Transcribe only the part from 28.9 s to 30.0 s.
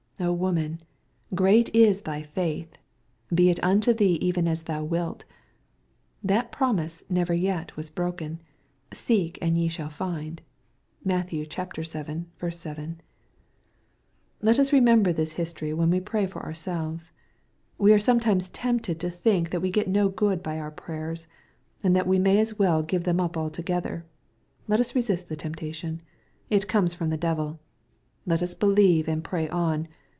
and pray on.